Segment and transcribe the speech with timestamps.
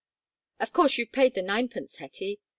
[0.59, 2.39] "Of course you've paid the ninepence, Hetty?"